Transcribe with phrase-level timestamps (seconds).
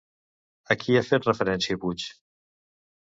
[0.75, 2.07] A qui ha fet referència Puig?